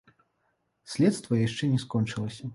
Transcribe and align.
Следства 0.93 1.39
яшчэ 1.47 1.63
не 1.75 1.79
скончылася. 1.87 2.45